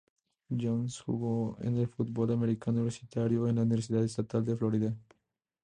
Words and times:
Jones 0.49 0.99
jugó 1.05 1.57
en 1.61 1.77
el 1.77 1.87
Fútbol 1.87 2.31
americano 2.31 2.77
universitario 2.77 3.47
en 3.47 3.57
la 3.57 3.61
Universidad 3.61 4.03
Estatal 4.03 4.43
de 4.43 4.57
Florida. 4.57 4.95